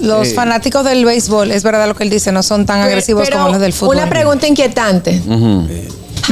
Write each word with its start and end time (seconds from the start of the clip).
Los 0.00 0.28
Eh. 0.28 0.34
fanáticos 0.34 0.84
del 0.84 1.04
béisbol, 1.04 1.50
es 1.52 1.62
verdad 1.62 1.86
lo 1.86 1.94
que 1.94 2.04
él 2.04 2.10
dice, 2.10 2.32
no 2.32 2.42
son 2.42 2.66
tan 2.66 2.80
agresivos 2.80 3.24
Pero 3.28 3.38
como 3.38 3.52
los 3.52 3.60
del 3.60 3.72
fútbol. 3.72 3.96
Una 3.96 4.08
pregunta 4.08 4.46
inquietante. 4.46 5.20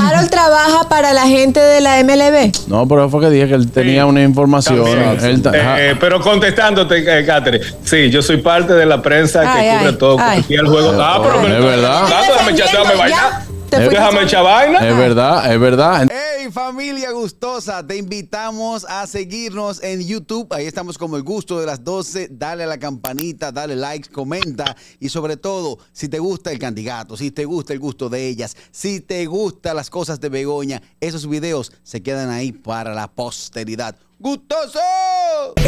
¿Harold 0.00 0.30
trabaja 0.30 0.88
para 0.88 1.12
la 1.12 1.26
gente 1.26 1.58
de 1.60 1.80
la 1.80 1.98
MLB? 2.04 2.52
No, 2.68 2.86
pero 2.86 3.08
fue 3.08 3.20
que 3.22 3.30
dije 3.30 3.48
que 3.48 3.54
él 3.54 3.70
tenía 3.70 4.06
una 4.06 4.22
información. 4.22 4.86
Él 5.22 5.42
ta- 5.42 5.52
Eh, 5.54 5.96
pero 5.98 6.20
contestándote, 6.20 6.98
eh, 7.20 7.24
Catherine, 7.26 7.64
sí, 7.84 8.08
yo 8.10 8.22
soy 8.22 8.36
parte 8.36 8.74
de 8.74 8.86
la 8.86 9.02
prensa 9.02 9.40
Ay, 9.40 9.46
que 9.64 9.76
cubre 9.78 9.88
ay, 9.90 9.96
todo 9.98 10.16
ay. 10.20 10.32
cualquier 10.42 10.66
juego. 10.66 10.92
Ah, 11.02 11.20
pero 11.22 11.42
me 11.42 11.58
Es 11.58 11.64
verdad. 11.64 12.02
Déjame 12.06 12.52
echar- 12.52 12.70
déjame 12.70 12.96
bailar. 12.96 13.42
¿Te 13.68 13.76
fuiste 13.76 13.96
Déjame 13.96 14.22
echar 14.22 14.44
vaina. 14.44 14.88
es 14.88 14.96
verdad, 14.96 15.52
es 15.52 15.60
verdad. 15.60 16.08
Hey 16.10 16.38
familia 16.50 17.10
gustosa, 17.12 17.86
te 17.86 17.96
invitamos 17.96 18.84
a 18.88 19.06
seguirnos 19.06 19.82
en 19.82 20.06
YouTube. 20.06 20.52
Ahí 20.52 20.66
estamos 20.66 20.96
como 20.96 21.16
el 21.16 21.22
gusto 21.22 21.60
de 21.60 21.66
las 21.66 21.84
12. 21.84 22.28
Dale 22.30 22.64
a 22.64 22.66
la 22.66 22.78
campanita, 22.78 23.52
dale 23.52 23.76
like, 23.76 24.10
comenta 24.10 24.76
y 24.98 25.08
sobre 25.08 25.36
todo, 25.36 25.78
si 25.92 26.08
te 26.08 26.18
gusta 26.18 26.50
el 26.50 26.58
candidato, 26.58 27.16
si 27.16 27.30
te 27.30 27.44
gusta 27.44 27.72
el 27.72 27.78
gusto 27.78 28.08
de 28.08 28.28
ellas, 28.28 28.56
si 28.70 29.00
te 29.00 29.26
gustan 29.26 29.76
las 29.76 29.90
cosas 29.90 30.20
de 30.20 30.28
Begoña, 30.28 30.82
esos 31.00 31.28
videos 31.28 31.72
se 31.82 32.02
quedan 32.02 32.30
ahí 32.30 32.52
para 32.52 32.94
la 32.94 33.08
posteridad. 33.08 33.96
¡Gustoso! 34.20 34.80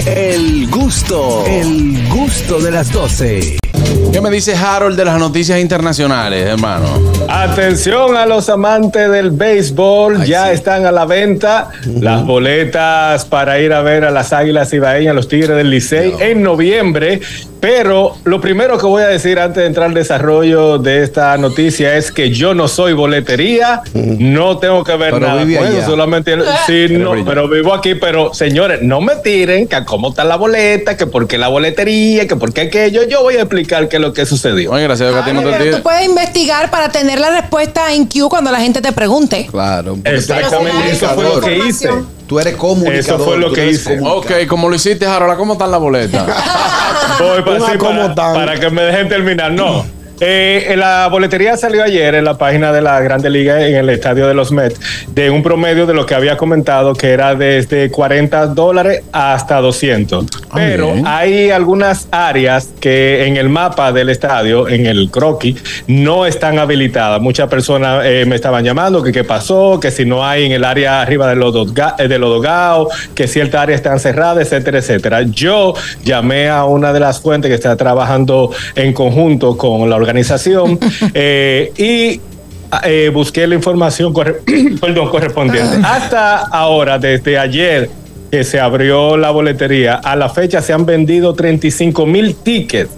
El 0.06 0.68
gusto, 0.70 1.45
el 1.46 2.09
gusto 2.09 2.59
de 2.59 2.73
las 2.73 2.92
12. 2.92 3.59
¿Qué 4.12 4.20
me 4.20 4.28
dice 4.28 4.56
Harold 4.56 4.96
de 4.96 5.04
las 5.04 5.20
noticias 5.20 5.60
internacionales, 5.60 6.48
hermano? 6.48 6.86
Atención 7.28 8.16
a 8.16 8.26
los 8.26 8.48
amantes 8.48 9.09
del 9.09 9.30
béisbol, 9.30 10.23
Ay, 10.23 10.28
ya 10.30 10.46
sí. 10.48 10.54
están 10.54 10.84
a 10.84 10.90
la 10.90 11.04
venta 11.04 11.70
las 12.00 12.26
boletas 12.26 13.24
para 13.24 13.60
ir 13.60 13.73
a 13.73 13.82
ver 13.82 14.04
a 14.04 14.10
las 14.10 14.32
Águilas 14.32 14.73
Ibaeñas, 14.73 15.14
los 15.14 15.28
Tigres 15.28 15.56
del 15.56 15.70
Licey 15.70 16.14
en 16.18 16.42
noviembre. 16.42 17.20
Pero 17.60 18.16
lo 18.24 18.41
primero 18.41 18.78
que 18.78 18.87
voy 18.87 19.02
a 19.02 19.09
decir 19.09 19.38
antes 19.38 19.62
de 19.62 19.66
entrar 19.66 19.88
al 19.88 19.95
desarrollo 19.95 20.78
de 20.78 21.05
esta 21.05 21.37
noticia 21.37 21.96
es 21.96 22.10
que 22.10 22.30
yo 22.30 22.54
no 22.54 22.68
soy 22.68 22.95
boletería, 22.95 23.82
no 23.95 24.59
tengo 24.59 24.82
que 24.82 24.96
ver 24.96 25.12
Pero 25.12 25.26
nada 25.26 25.43
con 25.43 25.66
eso, 25.66 25.87
solamente 25.87 26.37
sí, 26.66 26.87
no, 26.90 27.10
brilla. 27.10 27.26
pero 27.26 27.49
vivo 27.49 27.74
aquí, 27.74 27.95
pero 27.95 28.32
señores, 28.32 28.80
no 28.82 29.02
me 29.02 29.16
tiren 29.16 29.68
que 29.68 29.76
a 29.76 29.84
cómo 29.84 30.09
está 30.09 30.24
la 30.24 30.37
boleta, 30.37 30.96
que 30.96 31.07
por 31.07 31.29
qué 31.29 31.37
la 31.37 31.49
boletería, 31.49 32.26
que 32.26 32.37
por 32.37 32.52
qué 32.54 32.62
aquello, 32.62 33.02
yo 33.07 33.23
voy 33.23 33.37
a 33.37 33.40
explicar 33.43 33.88
qué 33.88 33.96
es 33.96 34.02
lo 34.02 34.15
que 34.15 34.24
sucedió. 34.24 34.73
Oye, 34.73 34.84
gracias 34.84 35.15
a 35.15 35.24
ti 35.24 35.32
no 35.32 35.43
te 35.43 35.51
Pero 35.51 35.77
tú 35.77 35.82
puedes 35.82 36.06
investigar 36.06 36.71
para 36.71 36.88
tener 36.88 37.18
la 37.21 37.30
respuesta 37.30 37.93
en 37.93 38.06
Q 38.06 38.29
cuando 38.30 38.51
la 38.51 38.60
gente 38.60 38.80
te 38.80 38.93
pregunte. 38.93 39.46
Claro. 39.51 39.99
Exactamente, 40.04 40.93
eso 40.93 41.09
fue 41.10 41.24
lo 41.24 41.40
que 41.40 41.59
hice. 41.59 41.90
Tú 42.30 42.38
eres 42.38 42.54
comunicador. 42.54 43.00
Eso 43.00 43.18
fue 43.18 43.38
lo 43.38 43.52
que 43.52 43.66
hice. 43.73 43.98
Ok, 44.00 44.46
como 44.46 44.68
lo 44.68 44.76
hiciste, 44.76 45.04
Harold, 45.04 45.36
¿cómo 45.36 45.54
están 45.54 45.73
las 45.73 45.80
boletas? 45.80 46.24
Voy 47.18 47.42
para, 47.45 47.72
sí, 47.72 47.78
para 48.16 48.60
que 48.60 48.70
me 48.70 48.82
dejen 48.82 49.09
terminar. 49.09 49.50
No. 49.50 49.84
Eh, 50.23 50.74
la 50.76 51.09
boletería 51.09 51.57
salió 51.57 51.82
ayer 51.82 52.15
en 52.15 52.26
la 52.26 52.37
página 52.37 52.73
de 52.73 52.82
la 52.82 53.01
Grande 53.01 53.30
Liga 53.30 53.66
en 53.66 53.74
el 53.74 53.88
estadio 53.88 54.27
de 54.27 54.35
los 54.35 54.52
Mets 54.52 54.79
de 55.09 55.30
un 55.30 55.43
promedio 55.43 55.87
de 55.87 55.95
lo 55.95 56.04
que 56.04 56.15
había 56.15 56.37
comentado 56.37 56.93
que 56.93 57.09
era 57.09 57.35
desde 57.35 57.90
40 57.90 58.49
dólares 58.49 59.02
hasta 59.12 59.62
200. 59.62 60.27
Ah, 60.51 60.54
Pero 60.57 60.93
bien. 60.93 61.07
hay 61.07 61.51
algunas 61.51 62.07
áreas 62.10 62.68
que 62.80 63.24
en 63.27 63.38
el 63.38 63.49
mapa 63.49 63.93
del 63.93 64.10
estadio, 64.10 64.69
en 64.69 64.84
el 64.84 65.10
croquis, 65.10 65.56
no 65.87 66.27
están 66.27 66.59
habilitadas. 66.59 67.19
Muchas 67.22 67.49
personas 67.49 68.03
eh, 68.05 68.25
me 68.27 68.37
estaban 68.37 68.62
llamando 68.62 69.03
que 69.03 69.12
qué 69.12 69.25
pasó, 69.25 69.81
que 69.81 69.91
si 69.91 70.05
no 70.05 70.27
hay 70.27 70.44
en 70.44 70.53
el 70.53 70.65
área 70.65 71.00
arriba 71.00 71.28
de 71.28 71.37
los 71.37 71.55
dogao, 71.55 71.97
de 71.97 72.19
los 72.19 72.47
que 73.15 73.27
ciertas 73.27 73.62
áreas 73.62 73.78
están 73.78 73.99
cerradas, 73.99 74.44
etcétera, 74.44 74.81
etcétera. 74.81 75.22
Yo 75.22 75.72
llamé 76.05 76.50
a 76.50 76.65
una 76.65 76.93
de 76.93 77.00
las 77.00 77.21
fuentes 77.21 77.49
que 77.49 77.55
está 77.55 77.75
trabajando 77.77 78.50
en 78.75 78.93
conjunto 78.93 79.56
con 79.56 79.88
la 79.88 79.97
organización 79.97 80.09
eh, 81.14 81.72
y 81.76 82.20
eh, 82.84 83.10
busqué 83.12 83.47
la 83.47 83.54
información 83.54 84.12
corre- 84.12 84.41
perdón, 84.80 85.08
correspondiente. 85.08 85.78
Hasta 85.82 86.38
ahora, 86.38 86.98
desde 86.98 87.38
ayer 87.38 87.91
que 88.31 88.44
se 88.44 88.60
abrió 88.60 89.16
la 89.16 89.32
boletería, 89.32 89.94
a 89.97 90.15
la 90.15 90.28
fecha 90.28 90.62
se 90.62 90.72
han 90.72 90.87
vendido 90.87 91.34
35 91.34 92.06
mil 92.06 92.37
tickets 92.37 92.88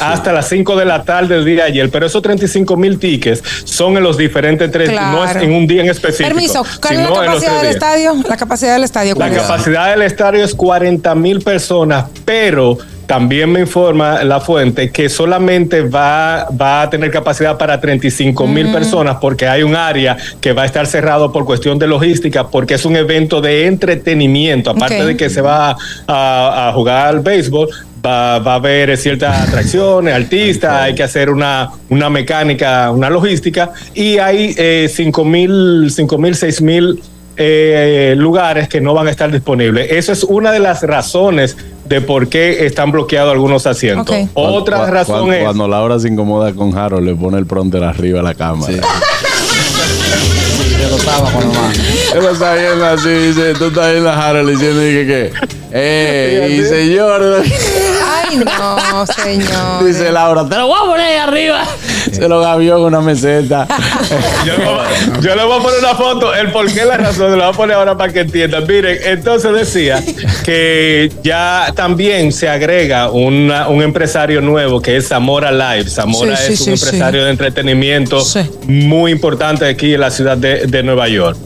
hasta 0.00 0.32
las 0.32 0.48
5 0.48 0.74
de 0.76 0.86
la 0.86 1.02
tarde 1.02 1.34
del 1.34 1.44
día 1.44 1.64
de 1.64 1.70
ayer, 1.70 1.90
pero 1.90 2.06
esos 2.06 2.22
35 2.22 2.74
mil 2.78 2.98
tickets 2.98 3.42
son 3.64 3.98
en 3.98 4.02
los 4.02 4.16
diferentes 4.16 4.70
tres, 4.72 4.88
Claro. 4.88 5.18
no 5.18 5.24
es 5.26 5.36
en 5.36 5.52
un 5.52 5.66
día 5.66 5.82
en 5.82 5.90
específico. 5.90 6.28
Permiso, 6.30 6.64
¿cuál 6.80 6.94
es 6.94 7.10
la 7.10 7.14
capacidad 7.26 7.60
del 7.60 7.70
estadio? 7.72 8.14
La 8.26 8.36
capacidad 8.38 8.72
del 8.72 8.84
estadio. 8.84 9.14
La 9.18 9.30
capacidad 9.30 9.90
del 9.90 10.00
estadio 10.00 10.42
es 10.42 10.54
40 10.54 11.14
mil 11.14 11.40
personas, 11.42 12.06
pero 12.24 12.78
también 13.06 13.50
me 13.50 13.60
informa 13.60 14.24
la 14.24 14.40
fuente 14.40 14.90
que 14.90 15.08
solamente 15.08 15.82
va, 15.82 16.48
va 16.50 16.82
a 16.82 16.90
tener 16.90 17.10
capacidad 17.10 17.58
para 17.58 17.80
35 17.80 18.46
mil 18.46 18.72
personas 18.72 19.16
porque 19.20 19.46
hay 19.46 19.62
un 19.62 19.74
área 19.74 20.16
que 20.40 20.52
va 20.52 20.62
a 20.62 20.66
estar 20.66 20.86
cerrado 20.86 21.32
por 21.32 21.44
cuestión 21.44 21.78
de 21.78 21.86
logística 21.86 22.48
porque 22.48 22.74
es 22.74 22.84
un 22.84 22.96
evento 22.96 23.40
de 23.40 23.66
entretenimiento, 23.66 24.70
aparte 24.70 25.04
de 25.04 25.16
que 25.16 25.28
se 25.30 25.40
va 25.40 25.76
a, 26.06 26.68
a 26.68 26.72
jugar 26.72 27.08
al 27.08 27.20
béisbol. 27.20 27.68
Va, 28.06 28.38
va 28.38 28.52
a 28.52 28.56
haber 28.56 28.94
ciertas 28.98 29.48
atracciones, 29.48 30.14
artistas, 30.14 30.72
hay 30.72 30.94
que 30.94 31.02
hacer 31.02 31.30
una, 31.30 31.70
una 31.88 32.10
mecánica, 32.10 32.90
una 32.90 33.08
logística, 33.08 33.72
y 33.94 34.18
hay 34.18 34.54
eh, 34.58 34.90
5 34.92 35.24
mil, 35.24 35.90
5 35.90 36.18
mil, 36.18 36.34
6 36.34 36.60
mil 36.60 37.00
eh, 37.36 38.14
lugares 38.16 38.68
que 38.68 38.80
no 38.80 38.94
van 38.94 39.08
a 39.08 39.10
estar 39.10 39.32
disponibles. 39.32 39.90
Eso 39.90 40.12
es 40.12 40.22
una 40.22 40.52
de 40.52 40.60
las 40.60 40.82
razones 40.82 41.56
de 41.86 42.00
por 42.00 42.28
qué 42.28 42.66
están 42.66 42.90
bloqueados 42.92 43.32
algunos 43.32 43.66
asientos. 43.66 44.14
Ok. 44.14 44.28
Otra 44.34 44.76
Cuando- 44.78 44.94
razón 44.94 45.16
cuando, 45.20 45.32
es... 45.34 45.44
Cuando 45.44 45.68
Laura 45.68 45.98
se 45.98 46.08
incomoda 46.08 46.52
con 46.52 46.76
Harold, 46.76 47.06
le 47.06 47.14
pone 47.14 47.38
el 47.38 47.46
pronter 47.46 47.84
arriba 47.84 48.20
a 48.20 48.22
la 48.22 48.34
cámara. 48.34 48.72
Sí, 48.72 48.80
lo 50.90 50.96
estaba 50.96 51.30
con 51.32 51.48
mano. 51.48 51.72
Él 52.14 52.22
lo 52.22 52.30
está 52.30 52.54
viendo 52.54 52.86
así, 52.86 53.08
dice, 53.08 53.54
tú 53.54 53.66
estás 53.66 53.90
viendo 53.92 54.10
a 54.10 54.28
Harold 54.28 54.50
diciendo 54.50 54.80
que, 54.80 55.06
que, 55.06 55.32
eh, 55.72 56.56
y 56.60 56.62
señor, 56.68 57.42
Ay, 58.46 58.92
no, 58.92 59.06
señor. 59.06 59.84
dice 59.86 60.10
Laura, 60.12 60.46
te 60.48 60.56
lo 60.56 60.66
voy 60.68 60.76
a 60.78 60.84
poner 60.86 61.06
ahí 61.06 61.16
arriba. 61.16 61.64
Se 62.12 62.28
lo 62.28 62.40
gavió 62.40 62.76
con 62.76 62.86
una 62.86 63.00
meseta. 63.00 63.66
Yo 64.46 64.56
le, 64.56 64.64
voy, 64.64 64.74
a- 64.78 65.20
yo 65.20 65.34
le 65.36 65.44
voy 65.44 65.58
a 65.58 65.62
poner 65.62 65.78
una 65.80 65.94
foto, 65.94 66.34
el 66.34 66.52
por 66.52 66.70
qué 66.72 66.84
la 66.84 66.96
razón, 66.98 67.30
se 67.32 67.36
la 67.36 67.46
voy 67.46 67.54
a 67.54 67.56
poner 67.56 67.76
ahora 67.76 67.96
para 67.96 68.12
que 68.12 68.20
entiendan. 68.20 68.66
Miren, 68.66 68.98
entonces 69.04 69.52
decía 69.54 70.02
que 70.44 71.10
ya 71.22 71.72
también 71.74 72.30
se 72.32 72.48
agrega 72.48 73.10
una- 73.10 73.68
un 73.68 73.82
empresario 73.82 74.40
nuevo 74.40 74.80
que 74.82 74.96
es 74.96 75.08
Zamora 75.08 75.50
Live. 75.50 75.88
Zamora 75.90 76.36
Sí, 76.36 76.48
sí, 76.48 76.52
es 76.52 76.60
un 76.60 76.76
sí, 76.76 76.84
empresario 76.84 77.20
sí. 77.20 77.24
de 77.24 77.30
entretenimiento 77.30 78.20
Sí. 78.20 78.40
muy 78.66 79.10
importante 79.12 79.66
aquí 79.66 79.94
en 79.94 80.00
la 80.00 80.10
ciudad 80.10 80.36
de, 80.36 80.66
de 80.66 80.82
Nueva 80.82 81.08
York. 81.08 81.36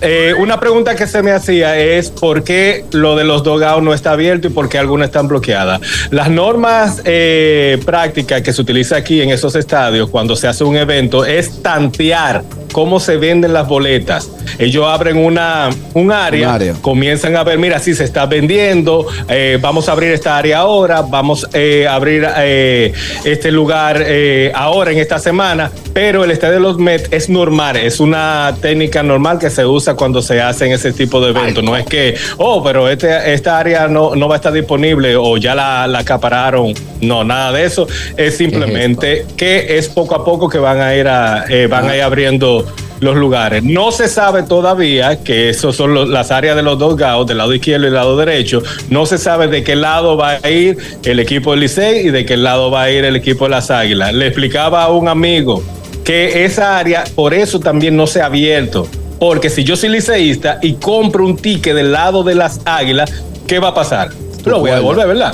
Eh, 0.00 0.34
una 0.38 0.60
pregunta 0.60 0.94
que 0.94 1.06
se 1.06 1.22
me 1.22 1.30
hacía 1.30 1.78
es 1.78 2.10
por 2.10 2.44
qué 2.44 2.84
lo 2.92 3.16
de 3.16 3.24
los 3.24 3.42
dogados 3.42 3.82
no 3.82 3.94
está 3.94 4.12
abierto 4.12 4.48
y 4.48 4.50
por 4.50 4.68
qué 4.68 4.78
algunas 4.78 5.08
están 5.08 5.28
bloqueadas. 5.28 5.80
Las 6.10 6.30
normas 6.30 7.02
eh, 7.04 7.80
prácticas 7.84 8.42
que 8.42 8.52
se 8.52 8.60
utiliza 8.62 8.96
aquí 8.96 9.20
en 9.20 9.30
esos 9.30 9.54
estadios 9.56 10.10
cuando 10.10 10.36
se 10.36 10.48
hace 10.48 10.64
un 10.64 10.76
evento 10.76 11.24
es 11.24 11.62
tantear 11.62 12.44
cómo 12.74 12.98
se 12.98 13.16
venden 13.18 13.52
las 13.52 13.68
boletas. 13.68 14.28
Ellos 14.58 14.84
abren 14.84 15.16
una, 15.16 15.70
un 15.94 16.10
área, 16.10 16.48
Un 16.48 16.54
área. 16.54 16.74
comienzan 16.80 17.36
a 17.36 17.44
ver, 17.44 17.56
mira, 17.56 17.78
si 17.78 17.94
se 17.94 18.02
está 18.02 18.26
vendiendo, 18.26 19.06
eh, 19.28 19.58
vamos 19.60 19.88
a 19.88 19.92
abrir 19.92 20.10
esta 20.10 20.36
área 20.36 20.58
ahora, 20.58 21.02
vamos 21.02 21.46
eh, 21.54 21.86
a 21.86 21.94
abrir 21.94 22.26
eh, 22.36 22.92
este 23.24 23.52
lugar 23.52 24.02
eh, 24.04 24.50
ahora 24.56 24.90
en 24.90 24.98
esta 24.98 25.20
semana, 25.20 25.70
pero 25.92 26.24
el 26.24 26.32
estadio 26.32 26.54
de 26.54 26.60
los 26.60 26.76
Mets 26.78 27.08
es 27.12 27.28
normal, 27.28 27.76
es 27.76 28.00
una 28.00 28.52
técnica 28.60 29.04
normal 29.04 29.38
que 29.38 29.50
se 29.50 29.64
usa 29.64 29.94
cuando 29.94 30.20
se 30.20 30.40
hacen 30.42 30.72
ese 30.72 30.92
tipo 30.92 31.20
de 31.20 31.30
eventos. 31.30 31.62
No 31.62 31.76
es 31.76 31.86
que, 31.86 32.16
oh, 32.38 32.60
pero 32.64 32.88
este, 32.88 33.32
esta 33.32 33.56
área 33.56 33.86
no, 33.86 34.16
no 34.16 34.26
va 34.28 34.34
a 34.34 34.38
estar 34.38 34.52
disponible 34.52 35.14
o 35.14 35.36
ya 35.36 35.54
la, 35.54 35.86
la 35.86 36.00
acapararon. 36.00 36.74
No, 37.00 37.22
nada 37.22 37.52
de 37.52 37.64
eso. 37.64 37.86
Es 38.16 38.36
simplemente 38.36 39.26
que 39.36 39.78
es 39.78 39.88
poco 39.88 40.16
a 40.16 40.24
poco 40.24 40.48
que 40.48 40.58
van 40.58 40.80
a 40.80 40.94
ir, 40.96 41.06
a, 41.06 41.44
eh, 41.48 41.68
van 41.68 41.88
a 41.88 41.96
ir 41.96 42.02
abriendo 42.02 42.63
los 43.00 43.16
lugares. 43.16 43.62
No 43.62 43.90
se 43.92 44.08
sabe 44.08 44.42
todavía 44.44 45.22
que 45.22 45.48
esos 45.50 45.76
son 45.76 45.94
los- 45.94 46.08
las 46.08 46.30
áreas 46.30 46.56
de 46.56 46.62
los 46.62 46.78
dos 46.78 46.96
gaos, 46.96 47.26
del 47.26 47.38
lado 47.38 47.52
izquierdo 47.54 47.82
y 47.86 47.86
del 47.86 47.94
lado 47.94 48.16
derecho. 48.16 48.62
No 48.90 49.04
se 49.06 49.18
sabe 49.18 49.48
de 49.48 49.62
qué 49.64 49.76
lado 49.76 50.16
va 50.16 50.38
a 50.42 50.50
ir 50.50 50.76
el 51.04 51.20
equipo 51.20 51.50
del 51.52 51.60
Licey 51.60 52.06
y 52.06 52.10
de 52.10 52.24
qué 52.24 52.36
lado 52.36 52.70
va 52.70 52.82
a 52.84 52.90
ir 52.90 53.04
el 53.04 53.16
equipo 53.16 53.44
de 53.44 53.50
las 53.50 53.70
Águilas. 53.70 54.12
Le 54.14 54.26
explicaba 54.26 54.84
a 54.84 54.88
un 54.90 55.08
amigo 55.08 55.62
que 56.04 56.44
esa 56.44 56.78
área, 56.78 57.04
por 57.14 57.34
eso 57.34 57.60
también 57.60 57.96
no 57.96 58.06
se 58.06 58.20
ha 58.22 58.26
abierto. 58.26 58.86
Porque 59.18 59.48
si 59.48 59.64
yo 59.64 59.76
soy 59.76 59.88
liceísta 59.90 60.58
y 60.60 60.74
compro 60.74 61.24
un 61.24 61.36
ticket 61.36 61.74
del 61.74 61.92
lado 61.92 62.22
de 62.24 62.34
las 62.34 62.60
Águilas, 62.64 63.10
¿qué 63.46 63.58
va 63.58 63.68
a 63.68 63.74
pasar? 63.74 64.10
Lo 64.44 64.58
voy 64.60 64.70
a 64.70 64.74
devolver, 64.74 65.06
¿verdad? 65.06 65.32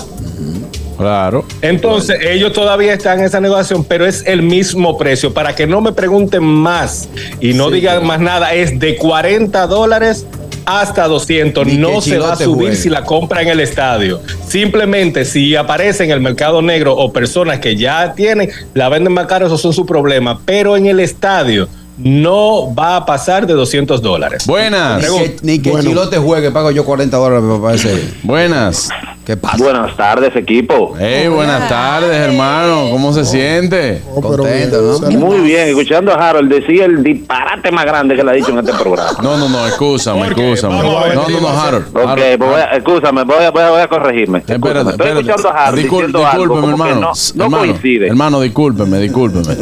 Claro. 1.00 1.44
Entonces, 1.62 2.19
ellos 2.23 2.52
todavía 2.52 2.93
están 2.93 3.20
en 3.20 3.25
esa 3.25 3.41
negociación, 3.41 3.85
pero 3.85 4.06
es 4.06 4.23
el 4.26 4.43
mismo 4.43 4.99
precio. 4.99 5.32
Para 5.32 5.55
que 5.55 5.67
no 5.67 5.81
me 5.81 5.93
pregunten 5.93 6.43
más 6.44 7.08
y 7.41 7.55
no 7.55 7.70
digan 7.70 8.06
más 8.06 8.20
nada, 8.20 8.52
es 8.52 8.79
de 8.79 8.97
40 8.97 9.67
dólares 9.67 10.26
hasta 10.67 11.08
200. 11.08 11.67
Ni 11.67 11.73
que 11.73 11.79
No 11.79 12.00
se 12.02 12.19
va 12.19 12.35
a 12.35 12.37
subir 12.37 12.55
juegue. 12.69 12.76
si 12.76 12.91
la 12.91 13.05
compra 13.05 13.41
en 13.41 13.49
el 13.49 13.61
estadio. 13.61 14.20
Simplemente 14.47 15.25
si 15.25 15.56
aparece 15.56 16.05
en 16.05 16.11
el 16.11 16.20
mercado 16.20 16.61
negro 16.61 16.94
o 16.94 17.12
personas 17.12 17.61
que 17.61 17.76
ya 17.76 18.12
tienen, 18.14 18.50
la 18.75 18.91
venden 18.91 19.14
más 19.14 19.26
caro, 19.26 19.47
esos 19.47 19.61
son 19.61 19.73
su 19.73 19.87
problema. 19.87 20.41
Pero 20.44 20.76
en 20.76 20.85
el 20.85 21.00
estadio 21.00 21.67
no 21.97 22.75
va 22.75 22.97
a 22.97 23.06
pasar 23.06 23.47
de 23.47 23.55
200 23.55 24.02
dólares. 24.02 24.47
Buenas. 24.47 25.02
Ni 25.02 25.19
que, 25.19 25.37
ni 25.43 25.58
que 25.61 25.81
Chilote 25.81 26.19
juegue, 26.19 26.50
pago 26.50 26.70
yo 26.70 26.85
40 26.85 27.17
dólares 27.17 27.44
para 27.61 27.75
ese. 27.75 28.12
Buenas. 28.23 28.91
¿Qué 29.31 29.37
pasa? 29.37 29.59
Buenas 29.62 29.97
tardes, 29.97 30.35
equipo. 30.35 30.94
Hey, 30.99 31.29
buenas 31.29 31.69
tardes, 31.69 32.11
hermano. 32.11 32.88
¿Cómo 32.91 33.12
se 33.12 33.25
siente? 33.25 34.03
Contento, 34.21 34.99
¿no? 35.03 35.11
Muy 35.12 35.38
bien, 35.43 35.69
escuchando 35.69 36.11
a 36.12 36.31
Harold 36.31 36.53
decir 36.53 36.82
el 36.82 37.00
disparate 37.05 37.71
más 37.71 37.85
grande 37.85 38.17
que 38.17 38.25
le 38.25 38.31
ha 38.32 38.35
dicho 38.35 38.50
en 38.50 38.59
este 38.59 38.73
programa. 38.73 39.17
No, 39.23 39.37
no, 39.37 39.49
no, 39.49 39.59
a 39.61 39.67
ver, 39.67 39.75
No, 41.15 41.29
no, 41.29 41.41
no, 41.41 41.49
Harold. 41.49 41.87
Ok, 41.97 42.09
Harold, 42.09 42.38
pues 42.38 42.50
voy 42.50 42.61
a, 42.61 42.65
escúchame, 42.77 43.23
voy 43.23 43.44
a, 43.44 43.50
voy 43.53 43.62
a, 43.62 43.71
voy 43.71 43.81
a 43.82 43.87
corregirme. 43.88 44.38
Espérate, 44.38 44.56
Escúchame, 44.81 44.91
Estoy 44.91 45.06
espérate. 45.06 45.21
escuchando 45.31 45.49
a 45.49 45.65
Harold 45.67 45.79
Discul- 45.85 45.91
diciendo 45.93 46.26
algo 46.26 46.43
discúlpeme, 46.55 46.73
como 46.73 46.85
que 46.85 46.91
hermano. 46.91 47.00
no, 47.00 47.35
no 47.37 47.44
hermano, 47.44 47.59
coincide. 47.73 48.06
Hermano, 48.09 48.41
discúlpeme, 48.41 48.99
discúlpeme. 48.99 49.56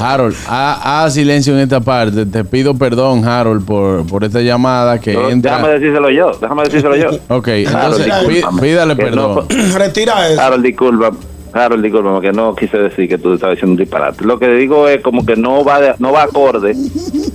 Harold, 0.00 0.36
ha- 0.48 1.02
haz 1.04 1.12
silencio 1.14 1.52
en 1.52 1.60
esta 1.60 1.80
parte. 1.80 2.24
Te 2.24 2.44
pido 2.44 2.74
perdón, 2.78 3.26
Harold, 3.28 3.62
por, 3.66 4.06
por 4.06 4.24
esta 4.24 4.40
llamada 4.40 4.98
que 4.98 5.12
No, 5.12 5.28
entra. 5.28 5.56
Déjame 5.58 5.74
decírselo 5.74 6.08
yo, 6.08 6.30
déjame 6.40 6.62
decírselo 6.62 6.96
yo. 6.96 7.10
Ok, 7.28 7.48
Harold, 7.74 8.00
entonces 8.00 8.44
pídale 8.58 8.96
No- 9.10 9.34
perdón. 9.46 9.72
Retira 9.78 10.28
eso. 10.30 10.40
Harold, 10.40 10.64
disculpa. 10.64 11.10
Harold, 11.54 11.82
disculpa, 11.82 12.20
que 12.22 12.32
no 12.32 12.54
quise 12.54 12.78
decir 12.78 13.08
que 13.08 13.18
tú 13.18 13.34
estabas 13.34 13.56
diciendo 13.56 13.72
un 13.72 13.76
disparate. 13.78 14.24
Lo 14.24 14.38
que 14.38 14.48
digo 14.54 14.88
es 14.88 15.02
como 15.02 15.26
que 15.26 15.36
no 15.36 15.62
va 15.64 15.80
de- 15.80 15.94
no 15.98 16.10
va 16.12 16.22
acorde 16.22 16.74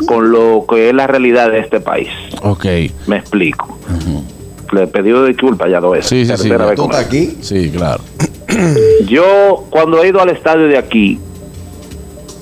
con 0.08 0.32
lo 0.32 0.66
que 0.68 0.90
es 0.90 0.96
la 0.96 1.06
realidad 1.08 1.52
de 1.52 1.60
este 1.60 1.80
país. 1.80 2.10
Ok, 2.42 2.66
Me 3.08 3.18
explico. 3.18 3.78
Le 4.74 4.84
he 4.84 4.88
pedido 4.88 5.24
disculpas 5.26 5.70
ya 5.70 5.80
lo 5.80 5.94
es. 5.96 6.06
Sí, 6.08 6.26
sí, 6.26 6.32
sí, 6.36 6.44
Tercera 6.50 6.64
ya. 6.64 6.70
vez 6.72 6.76
¿Tú 6.76 6.82
con 6.84 6.92
estás 6.92 7.14
él. 7.14 7.28
aquí? 7.30 7.38
sí, 7.42 7.70
claro. 7.72 8.02
Yo, 9.08 9.66
cuando 9.70 10.04
he 10.04 10.08
ido 10.10 10.20
al 10.22 10.30
estadio 10.30 10.68
de 10.68 10.78
aquí, 10.78 11.20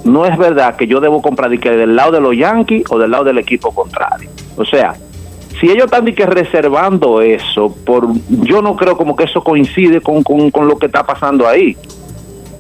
no 0.03 0.25
es 0.25 0.37
verdad 0.37 0.75
que 0.75 0.87
yo 0.87 0.99
debo 0.99 1.21
comprar 1.21 1.49
del 1.49 1.95
lado 1.95 2.11
de 2.11 2.21
los 2.21 2.37
Yankees 2.37 2.83
o 2.89 2.99
del 2.99 3.11
lado 3.11 3.23
del 3.23 3.37
equipo 3.39 3.73
contrario. 3.73 4.29
O 4.55 4.63
sea, 4.63 4.95
si 5.59 5.69
ellos 5.69 5.85
están 5.85 6.05
que 6.05 6.25
reservando 6.25 7.21
eso, 7.21 7.73
por 7.85 8.07
yo 8.29 8.61
no 8.61 8.75
creo 8.75 8.97
como 8.97 9.15
que 9.15 9.23
eso 9.23 9.43
coincide 9.43 10.01
con, 10.01 10.23
con, 10.23 10.67
lo 10.67 10.77
que 10.77 10.87
está 10.87 11.05
pasando 11.05 11.47
ahí. 11.47 11.75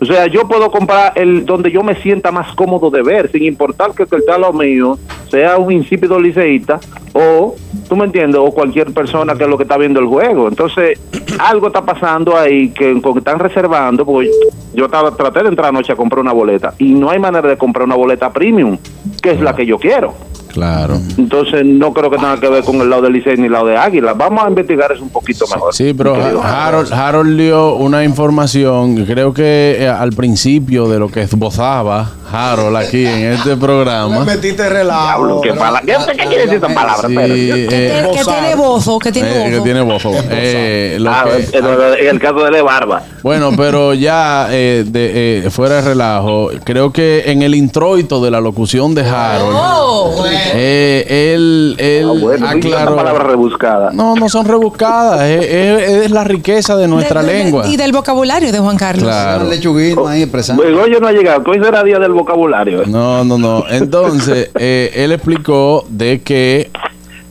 O 0.01 0.05
sea, 0.05 0.27
yo 0.27 0.47
puedo 0.47 0.69
comprar 0.71 1.13
el 1.15 1.45
donde 1.45 1.71
yo 1.71 1.81
me 1.81 1.95
sienta 2.01 2.31
más 2.31 2.53
cómodo 2.53 2.89
de 2.89 3.01
ver, 3.01 3.31
sin 3.31 3.43
importar 3.43 3.91
que 3.93 4.03
el 4.03 4.23
lado 4.27 4.51
mío 4.51 4.97
sea 5.29 5.57
un 5.57 5.71
insípido 5.71 6.19
liceísta 6.19 6.79
o, 7.13 7.55
tú 7.87 7.95
me 7.95 8.05
entiendes, 8.05 8.39
o 8.43 8.51
cualquier 8.51 8.93
persona 8.93 9.35
que 9.35 9.43
es 9.45 9.49
lo 9.49 9.57
que 9.57 9.63
está 9.63 9.77
viendo 9.77 10.01
el 10.01 10.07
juego. 10.07 10.49
Entonces, 10.49 10.99
algo 11.39 11.67
está 11.67 11.81
pasando 11.81 12.37
ahí 12.37 12.69
que 12.69 13.01
están 13.17 13.39
reservando, 13.39 14.05
porque 14.05 14.29
yo 14.73 14.85
estaba, 14.85 15.15
traté 15.15 15.43
de 15.43 15.49
entrar 15.49 15.69
anoche 15.69 15.93
a 15.93 15.95
comprar 15.95 16.19
una 16.19 16.33
boleta 16.33 16.73
y 16.77 16.93
no 16.93 17.09
hay 17.09 17.19
manera 17.19 17.47
de 17.47 17.57
comprar 17.57 17.85
una 17.85 17.95
boleta 17.95 18.31
premium, 18.33 18.77
que 19.21 19.31
es 19.31 19.39
la 19.39 19.55
que 19.55 19.65
yo 19.65 19.77
quiero. 19.79 20.13
Claro. 20.55 20.97
Entonces, 21.17 21.65
no 21.65 21.91
creo 21.91 22.09
que 22.09 22.15
tenga 22.15 22.39
que 22.39 22.47
ver 22.47 22.63
con 22.63 22.79
el 22.79 22.89
lado 22.89 23.01
del 23.01 23.11
Licey 23.11 23.35
ni 23.35 23.47
el 23.47 23.51
lado 23.51 23.65
de 23.67 23.75
Águila. 23.75 24.13
Vamos 24.13 24.41
a 24.45 24.47
investigar 24.47 24.89
eso 24.89 25.03
un 25.03 25.09
poquito 25.09 25.43
mejor. 25.53 25.73
Sí, 25.73 25.93
pero 25.93 26.15
Harold, 26.41 26.93
Harold 26.93 27.37
dio 27.37 27.75
una 27.75 28.05
información, 28.05 29.03
creo 29.05 29.33
que 29.33 29.75
eh, 29.79 29.89
al 29.89 30.13
principio 30.13 30.87
de 30.87 30.97
lo 30.97 31.09
que 31.09 31.23
esbozaba 31.23 32.09
Harold 32.31 32.75
aquí 32.77 33.05
en 33.05 33.33
este 33.33 33.49
Me 33.49 33.57
programa. 33.57 34.19
metiste 34.25 34.67
relajo. 34.69 35.05
Diablo, 35.27 35.41
¿qué, 35.41 35.53
pala- 35.53 35.81
¿Qué, 35.81 35.95
qué 36.17 36.25
quiere 36.27 36.45
decir 36.47 36.57
esa 36.63 36.67
palabra? 36.73 37.07
Sí, 37.07 37.15
eh, 37.17 37.67
Que, 37.69 38.17
que 38.17 38.23
tiene 38.23 38.55
bozo, 38.55 38.99
que 38.99 39.11
tiene 39.11 39.29
eh, 39.29 39.43
que 39.45 39.49
bozo. 39.51 39.63
tiene 39.63 39.81
bozo. 39.81 40.11
Eh, 40.31 40.97
lo 40.99 41.09
Ah, 41.11 41.25
que- 41.25 41.57
en 41.57 41.65
el- 41.65 42.07
el 42.07 42.19
caso 42.19 42.43
de 42.43 42.51
Le 42.51 42.61
Barba. 42.61 43.03
Bueno, 43.23 43.51
pero 43.57 43.93
ya 43.93 44.47
eh, 44.51 44.83
de, 44.85 45.45
eh, 45.45 45.49
fuera 45.49 45.75
de 45.75 45.81
relajo, 45.81 46.49
creo 46.63 46.91
que 46.91 47.23
en 47.27 47.41
el 47.41 47.55
introito 47.55 48.23
de 48.23 48.29
la 48.31 48.39
locución 48.41 48.93
de 48.95 49.01
Harold, 49.07 49.55
Oh, 49.57 50.25
eh, 50.53 51.33
él, 51.35 51.75
él 51.79 52.07
Ah, 52.09 52.19
bueno, 52.21 52.47
aclaró. 52.47 52.93
una 52.93 53.03
palabra 53.03 53.23
rebuscada. 53.25 53.89
No, 53.93 54.15
no 54.15 54.29
son 54.29 54.45
rebuscadas, 54.45 55.21
es, 55.21 55.45
es- 55.45 55.89
es 56.05 56.11
la 56.11 56.23
riqueza 56.23 56.75
de 56.75 56.87
nuestra 56.87 57.21
De- 57.23 57.33
de- 57.33 57.43
lengua. 57.43 57.67
Y 57.67 57.77
del 57.77 57.91
vocabulario 57.91 58.51
de 58.51 58.59
Juan 58.59 58.77
Carlos. 58.77 59.03
Claro. 59.05 59.43
Un 59.45 59.49
lechuguino 59.49 60.07
ahí 60.07 60.23
expresando. 60.23 60.61
Bueno, 60.63 60.87
yo 60.87 60.99
no 60.99 61.07
ha 61.07 61.11
llegado. 61.11 61.43
Hoy 61.47 61.59
será 61.63 61.83
día 61.83 61.99
del 61.99 62.11
vocabulario. 62.15 62.83
eh. 62.83 62.87
No, 62.87 63.23
no, 63.23 63.37
no. 63.37 63.65
Entonces, 63.69 64.49
eh, 64.59 64.91
él 64.95 65.11
explicó 65.11 65.85
de 65.89 66.21
que 66.21 66.71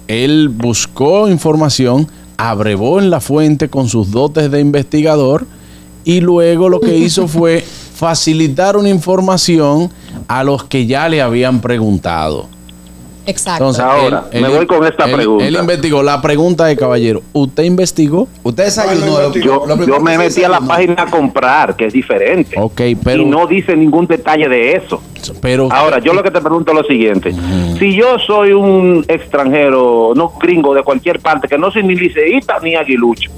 él 0.07 0.49
buscó 0.49 1.29
información, 1.29 2.07
abrevó 2.37 3.01
en 3.01 3.11
la 3.11 3.21
fuente 3.21 3.69
con 3.69 3.89
sus 3.89 4.11
dotes 4.11 4.51
de 4.51 4.61
investigador 4.61 5.47
y 6.05 6.21
luego 6.21 6.69
lo 6.69 6.81
que 6.81 6.97
hizo 6.97 7.27
fue 7.29 7.65
facilitar 7.95 8.77
una 8.77 8.89
información 8.91 9.91
a 10.29 10.45
los 10.45 10.65
que 10.65 10.87
ya 10.87 11.09
le 11.09 11.23
habían 11.23 11.61
preguntado. 11.61 12.49
Exacto. 13.27 13.65
Entonces, 13.71 13.85
Ahora, 13.85 14.25
me 14.33 14.49
voy 14.49 14.67
con 14.67 14.85
esta 14.87 15.05
él- 15.07 15.15
pregunta. 15.15 15.47
Él 15.47 15.57
investigó. 15.57 16.03
La 16.03 16.21
pregunta 16.21 16.67
de 16.67 16.77
caballero, 16.77 17.23
¿usted 17.33 17.63
investigó? 17.65 18.29
Usted 18.43 18.65
desayunó. 18.65 19.33
Yo, 19.35 19.67
yo 19.87 20.01
me 20.01 20.19
metí 20.19 20.45
a 20.45 20.49
la 20.49 20.61
página 20.61 21.03
a 21.05 21.07
comprar, 21.07 21.75
que 21.77 21.87
es 21.87 21.93
diferente. 21.93 22.57
Ok, 22.59 22.81
pero... 23.03 23.23
y 23.23 23.25
no 23.27 23.47
dice 23.47 23.75
ningún 23.77 24.07
detalle 24.07 24.49
de 24.49 24.73
eso. 24.73 25.03
pero 25.41 25.69
Ahora, 25.73 25.99
yo 26.01 26.13
lo 26.13 26.23
que 26.23 26.31
te 26.31 26.41
pregunto 26.41 26.73
es 26.73 26.79
lo 26.79 26.85
siguiente. 26.85 27.35
Si 27.79 27.95
yo 27.95 28.19
soy 28.19 28.53
un 28.53 29.05
extranjero, 29.09 30.13
no 30.15 30.33
gringo 30.41 30.75
de 30.75 30.83
cualquier 30.83 31.21
parte, 31.21 31.49
que 31.49 31.57
no 31.59 31.71
soy 31.71 31.83
ni 31.83 31.95
liceísta 31.95 32.59
ni 32.63 32.75
aguilucho, 32.77 33.31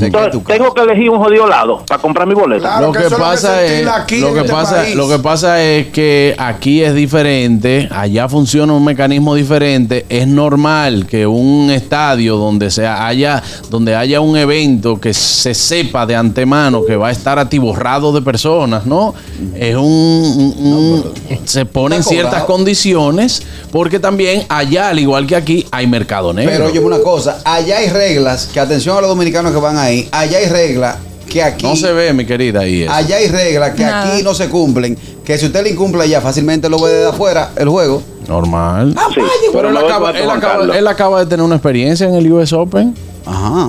Entonces 0.00 0.42
tengo 0.46 0.72
que 0.74 0.80
elegir 0.82 1.10
un 1.10 1.18
jodido 1.22 1.46
lado 1.46 1.84
para 1.86 2.00
comprar 2.00 2.26
mi 2.26 2.34
boleto. 2.34 2.62
Claro. 2.62 2.86
lo 2.86 2.92
que 2.92 2.98
que 3.00 3.06
eso 3.06 3.14
es 3.16 3.18
lo 3.18 3.18
que 3.18 3.22
pasa 3.24 3.62
es 3.64 3.86
aquí 3.88 4.20
lo 4.20 4.32
que 4.32 4.40
este 4.40 4.52
pasa 4.52 4.76
país. 4.76 4.94
lo 4.94 5.08
que 5.08 5.18
pasa 5.18 5.62
es 5.62 5.86
que 5.88 6.34
aquí 6.38 6.82
es 6.82 6.94
diferente 6.94 7.88
allá 7.90 8.28
funciona 8.28 8.72
un 8.72 8.84
mecanismo 8.84 9.34
diferente 9.34 10.06
es 10.08 10.26
normal 10.26 11.06
que 11.06 11.26
un 11.26 11.70
estadio 11.70 12.36
donde 12.36 12.70
se 12.70 12.86
haya 12.86 13.42
donde 13.70 13.94
haya 13.96 14.20
un 14.20 14.36
evento 14.36 15.00
que 15.00 15.12
se 15.14 15.54
sepa 15.54 16.06
de 16.06 16.14
antemano 16.16 16.84
que 16.84 16.96
va 16.96 17.08
a 17.08 17.10
estar 17.10 17.38
atiborrado 17.38 18.12
de 18.12 18.22
personas 18.22 18.86
no 18.86 19.14
es 19.56 19.74
un, 19.74 19.82
un- 19.84 20.54
un- 20.64 21.12
se 21.44 21.64
ponen 21.66 22.02
ciertas 22.04 22.44
condiciones 22.44 23.42
porque 23.70 23.98
también 23.98 24.44
allá 24.48 24.90
al 24.90 24.98
igual 24.98 25.26
que 25.26 25.34
aquí 25.36 25.66
hay 25.70 25.86
mercado 25.86 26.32
negro 26.32 26.52
Pero 26.52 26.66
oye, 26.66 26.78
una 26.78 26.98
cosa, 27.00 27.40
allá 27.44 27.78
hay 27.78 27.88
reglas, 27.88 28.46
que 28.52 28.60
atención 28.60 28.96
a 28.96 29.00
los 29.00 29.08
dominicanos 29.08 29.52
que 29.52 29.58
van 29.58 29.71
ahí, 29.78 30.08
allá 30.12 30.38
hay 30.38 30.46
reglas 30.46 30.96
que 31.28 31.42
aquí... 31.42 31.64
no 31.66 31.76
se 31.76 31.92
ve 31.92 32.12
mi 32.12 32.24
querida 32.26 32.60
ahí 32.60 32.82
eso. 32.82 32.92
Allá 32.92 33.16
hay 33.16 33.28
reglas 33.28 33.74
que 33.74 33.82
Nada. 33.82 34.12
aquí 34.14 34.22
no 34.22 34.34
se 34.34 34.48
cumplen, 34.48 34.96
que 35.24 35.38
si 35.38 35.46
usted 35.46 35.62
le 35.62 35.70
incumple 35.70 36.02
allá, 36.02 36.20
fácilmente 36.20 36.68
lo 36.68 36.78
ve 36.80 36.90
de 36.92 37.06
afuera 37.08 37.52
el 37.56 37.68
juego. 37.68 38.02
normal 38.28 38.94
Sí, 39.14 39.20
pero 39.52 39.70
él 39.70 39.76
acaba, 39.76 40.10
él 40.10 40.28
acaba- 40.30 40.40
Carlos. 40.40 40.76
él 40.76 40.86
acaba 40.86 41.20
de 41.20 41.26
tener 41.26 41.44
una 41.44 41.56
experiencia 41.56 42.06
en 42.06 42.14
el 42.14 42.30
US 42.32 42.52
Open. 42.52 42.94
Ajá. 43.24 43.68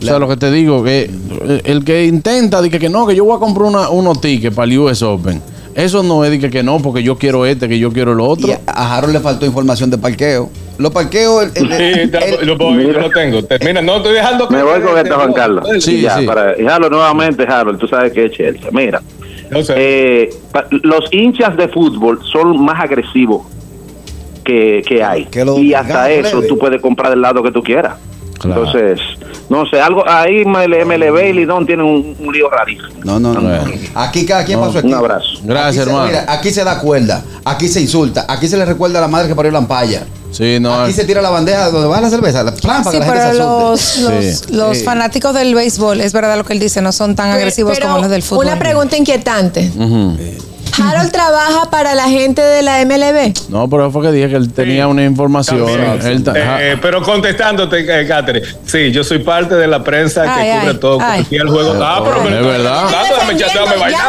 O 0.00 0.04
sea, 0.04 0.18
lo 0.20 0.28
que 0.28 0.36
te 0.36 0.50
digo, 0.52 0.84
que 0.84 1.10
el 1.64 1.84
que 1.84 2.04
intenta, 2.06 2.62
dice 2.62 2.78
que 2.78 2.88
no, 2.88 3.04
que 3.06 3.16
yo 3.16 3.24
voy 3.24 3.36
a 3.36 3.40
comprar 3.40 3.66
una- 3.66 3.88
unos 3.90 4.20
tickets 4.20 4.54
para 4.54 4.70
el 4.70 4.78
US 4.78 5.02
Open. 5.02 5.42
Eso 5.74 6.02
no 6.02 6.24
es 6.24 6.30
de 6.30 6.38
que, 6.38 6.50
que 6.50 6.62
no, 6.62 6.78
porque 6.80 7.02
yo 7.02 7.18
quiero 7.18 7.44
este, 7.46 7.68
que 7.68 7.78
yo 7.78 7.92
quiero 7.92 8.12
el 8.12 8.20
otro. 8.20 8.48
Y 8.48 8.52
a 8.66 8.96
Harold 8.96 9.12
le 9.12 9.20
faltó 9.20 9.44
información 9.46 9.90
de 9.90 9.98
parqueo. 9.98 10.48
Los 10.78 10.92
parqueos... 10.92 11.42
el- 11.56 11.70
el- 11.72 11.76
Sí, 11.76 12.00
el- 12.00 12.10
te- 12.10 12.34
el- 12.40 12.46
lo, 12.46 12.56
yo 12.56 12.92
lo 13.00 13.10
tengo. 13.10 13.44
Termina, 13.44 13.82
no 13.82 13.96
estoy 13.96 14.14
dejando 14.14 14.48
Me 14.48 14.62
voy 14.62 14.80
con 14.80 14.96
esto, 14.96 15.14
Juan 15.16 15.32
Carlos. 15.32 15.68
Sí, 15.80 16.00
ya, 16.02 16.18
sí. 16.18 16.24
para, 16.26 16.60
y 16.60 16.66
Harold, 16.66 16.92
nuevamente, 16.92 17.44
Harold, 17.48 17.78
tú 17.78 17.88
sabes 17.88 18.12
que 18.12 18.26
es 18.26 18.32
Chelsea. 18.32 18.68
Mira, 18.72 19.02
No 19.50 19.62
sé. 19.62 19.74
eh, 19.76 20.30
pa- 20.52 20.66
los 20.70 21.12
hinchas 21.12 21.56
de 21.56 21.68
fútbol 21.68 22.20
son 22.32 22.64
más 22.64 22.80
agresivos 22.80 23.46
que, 24.44 24.82
que 24.86 25.02
hay. 25.02 25.24
Que 25.26 25.44
y 25.58 25.74
hasta 25.74 26.10
eso 26.10 26.30
plebe. 26.38 26.46
tú 26.48 26.58
puedes 26.58 26.80
comprar 26.80 27.10
del 27.10 27.20
lado 27.22 27.42
que 27.42 27.50
tú 27.50 27.62
quieras. 27.62 27.94
Claro. 28.40 28.64
Entonces, 28.64 29.00
no 29.48 29.64
sé, 29.66 29.80
algo 29.80 30.04
ahí 30.08 30.44
MLB 30.44 31.30
y 31.30 31.32
Lidón 31.32 31.66
tienen 31.66 31.86
un, 31.86 32.16
un 32.18 32.32
lío 32.34 32.48
rarísimo. 32.50 32.88
No, 33.04 33.18
no, 33.18 33.32
no. 33.34 33.50
Aquí 33.94 34.26
cada 34.26 34.44
quien 34.44 34.60
No. 34.60 34.66
para 34.68 34.80
su 34.80 34.86
Un 34.86 34.94
abrazo. 34.94 35.26
Gracias, 35.42 35.66
Aquí 35.68 35.74
se- 35.76 35.82
hermano. 35.82 36.06
mira, 36.06 36.24
aquí 36.28 36.50
se 36.50 36.64
da 36.64 36.78
cuerda, 36.80 37.22
aquí 37.44 37.68
se 37.68 37.80
insulta, 37.80 38.26
aquí 38.28 38.46
se 38.48 38.56
le 38.56 38.64
recuerda 38.64 38.98
a 38.98 39.02
la 39.02 39.08
madre 39.08 39.28
que 39.28 39.34
parió 39.34 39.50
la 39.50 39.58
ampalla. 39.58 40.04
Sí, 40.30 40.58
no. 40.60 40.74
Aquí 40.82 40.92
se 40.92 41.04
tira 41.06 41.22
la 41.22 41.30
bandeja 41.30 41.70
donde 41.70 41.88
va 41.88 42.02
la 42.02 42.10
cerveza, 42.10 42.42
la 42.42 42.54
plan 42.54 42.84
para 42.84 42.90
Sí, 42.94 42.98
que 43.02 43.06
la 43.06 43.12
gente 43.12 43.22
se 43.22 43.32
pero 43.38 43.70
los, 43.70 43.98
los, 44.00 44.24
Sí. 44.24 44.44
los 44.54 44.76
Sí. 44.78 44.84
fanáticos 44.84 45.32
del 45.34 45.54
béisbol, 45.54 46.02
es 46.02 46.12
verdad 46.12 46.36
lo 46.36 46.44
que 46.44 46.52
él 46.52 46.58
dice, 46.60 46.82
no 46.82 46.92
son 46.92 47.16
tan 47.16 47.30
agresivos 47.30 47.72
Pero 47.78 47.86
como 47.88 48.02
los 48.02 48.10
del 48.10 48.22
fútbol. 48.22 48.44
Una 48.44 48.58
pregunta 48.58 48.96
inquietante. 48.98 49.70
¿Harold 50.82 51.10
trabaja 51.12 51.70
para 51.70 51.94
la 51.94 52.08
gente 52.08 52.42
de 52.42 52.62
la 52.62 52.84
MLB? 52.84 53.34
No, 53.48 53.68
pero 53.68 53.90
fue 53.90 54.02
que 54.02 54.12
dije 54.12 54.28
que 54.28 54.36
él 54.36 54.52
tenía 54.52 54.86
una 54.86 55.04
información. 55.04 55.68
Él 55.68 56.24
Eh, 56.34 56.76
pero 56.80 57.02
contestándote, 57.02 57.80
eh, 58.02 58.06
Catherine, 58.06 58.46
sí, 58.64 58.90
yo 58.92 59.02
soy 59.04 59.18
parte 59.20 59.54
de 59.54 59.66
la 59.66 59.82
prensa 59.82 60.22
que 60.22 60.28
Ay, 60.28 60.58
cubre 60.58 60.70
ay, 60.72 60.78
todo 60.78 60.98
ay. 61.00 61.20
cualquier 61.20 61.46
juego. 61.46 61.74
Ah, 61.82 62.02
pero 62.04 62.22
me 62.24 62.30
bailar. 62.42 62.86
Te 62.88 62.94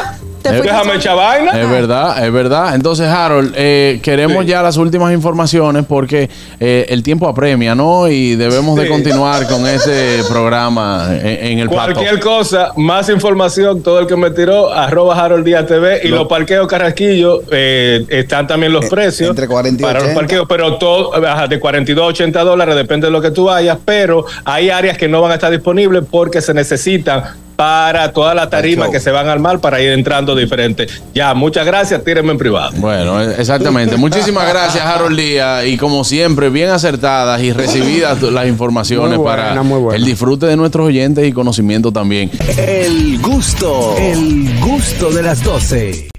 fuiste 0.07 0.18
Déjame 0.43 0.95
echar 0.95 1.15
vaina. 1.15 1.51
Es 1.59 1.69
verdad, 1.69 2.25
es 2.25 2.31
verdad. 2.31 2.75
Entonces, 2.75 3.07
Harold, 3.07 3.53
eh, 3.55 3.99
queremos 4.01 4.43
Sí. 4.45 4.49
ya 4.51 4.61
las 4.61 4.77
últimas 4.77 5.11
informaciones 5.13 5.85
porque 5.87 6.29
eh, 6.59 6.85
el 6.89 7.03
tiempo 7.03 7.27
apremia, 7.27 7.75
¿no? 7.75 8.07
Y 8.07 8.35
debemos 8.35 8.77
de 8.77 8.87
continuar 8.87 9.47
con 9.47 9.67
este 9.67 10.23
programa 10.29 11.09
en, 11.11 11.27
en 11.53 11.59
el 11.59 11.69
plato. 11.69 11.93
Cualquier 11.93 12.19
cosa, 12.19 12.71
más 12.77 13.09
información, 13.09 13.81
todo 13.83 13.99
el 13.99 14.07
que 14.07 14.15
me 14.15 14.31
tiró, 14.31 14.71
arroba 14.71 15.19
Harold 15.19 15.45
Díaz 15.45 15.65
TV 15.67 16.01
y 16.03 16.07
Lo- 16.07 16.17
los 16.19 16.27
parqueos 16.27 16.67
Carrasquillo, 16.67 17.41
eh, 17.51 18.05
están 18.09 18.47
también 18.47 18.71
los 18.73 18.85
Eh, 18.85 18.89
precios. 18.89 19.29
entre 19.29 19.47
40 19.47 19.81
y 19.81 19.85
para 19.85 19.99
80. 19.99 20.13
los 20.13 20.21
parqueos, 20.21 20.45
pero 20.47 20.77
todo, 20.77 21.13
ajá, 21.25 21.47
de 21.47 21.59
42 21.59 22.03
a 22.03 22.07
80 22.07 22.43
dólares, 22.43 22.75
depende 22.75 23.07
de 23.07 23.11
lo 23.11 23.21
que 23.21 23.31
tú 23.31 23.45
vayas, 23.45 23.77
pero 23.83 24.25
hay 24.45 24.69
áreas 24.69 24.97
que 24.97 25.07
no 25.07 25.21
van 25.21 25.31
a 25.31 25.35
estar 25.35 25.51
disponibles 25.51 26.03
porque 26.09 26.41
se 26.41 26.53
necesitan 26.53 27.23
para 27.59 28.13
toda 28.13 28.33
la 28.33 28.49
tarima 28.49 28.89
que 28.89 29.01
se 29.01 29.11
van 29.11 29.27
a 29.27 29.33
armar 29.33 29.59
para 29.59 29.81
ir 29.81 29.91
entrando 29.91 30.33
diferentes. 30.33 31.03
Ya, 31.13 31.33
muchas 31.33 31.65
gracias, 31.65 32.01
tírenme 32.05 32.31
en 32.31 32.37
privado. 32.37 32.71
Bueno, 32.77 33.21
eh, 33.21 33.35
exactamente. 33.37 33.97
Muchísimas 33.97 34.47
gracias, 34.47 34.85
Harold 34.85 35.19
Díaz. 35.19 35.65
Y 35.65 35.75
como 35.75 36.05
siempre, 36.05 36.49
bien 36.49 36.69
acertadas 36.69 37.41
y 37.41 37.51
recibidas 37.51 38.21
las 38.21 38.47
informaciones 38.47 39.17
Muy 39.17 39.17
buena, 39.17 39.49
para 39.49 39.63
muy 39.63 39.77
buena. 39.81 39.97
el 39.97 40.05
disfrute 40.05 40.45
de 40.45 40.55
nuestros 40.55 40.87
oyentes 40.87 41.27
y 41.27 41.33
conocimiento 41.33 41.91
también. 41.91 42.31
El 42.55 43.19
gusto, 43.21 43.93
el 43.97 44.57
gusto 44.61 45.09
de 45.11 45.21
las 45.21 45.43
12. 45.43 46.09